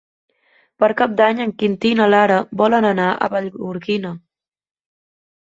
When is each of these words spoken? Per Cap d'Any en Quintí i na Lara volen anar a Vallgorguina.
Per 0.83 0.87
Cap 1.01 1.11
d'Any 1.19 1.41
en 1.45 1.53
Quintí 1.63 1.91
i 1.97 1.99
na 1.99 2.07
Lara 2.13 2.39
volen 2.63 2.89
anar 2.93 3.07
a 3.27 3.31
Vallgorguina. 3.35 4.15